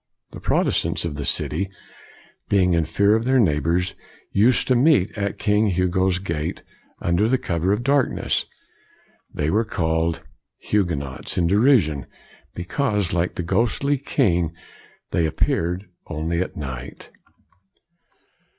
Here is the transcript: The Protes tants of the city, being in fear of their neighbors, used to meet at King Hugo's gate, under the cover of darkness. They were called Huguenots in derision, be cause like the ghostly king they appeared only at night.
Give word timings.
The 0.31 0.39
Protes 0.39 0.81
tants 0.81 1.05
of 1.05 1.13
the 1.13 1.25
city, 1.25 1.69
being 2.49 2.73
in 2.73 2.85
fear 2.85 3.13
of 3.13 3.23
their 3.23 3.39
neighbors, 3.39 3.93
used 4.31 4.67
to 4.69 4.75
meet 4.75 5.15
at 5.15 5.37
King 5.37 5.67
Hugo's 5.67 6.17
gate, 6.17 6.63
under 6.99 7.27
the 7.29 7.37
cover 7.37 7.71
of 7.71 7.83
darkness. 7.83 8.47
They 9.31 9.51
were 9.51 9.63
called 9.63 10.23
Huguenots 10.57 11.37
in 11.37 11.45
derision, 11.45 12.07
be 12.55 12.63
cause 12.63 13.13
like 13.13 13.35
the 13.35 13.43
ghostly 13.43 13.99
king 13.99 14.53
they 15.11 15.27
appeared 15.27 15.87
only 16.07 16.41
at 16.41 16.57
night. 16.57 17.11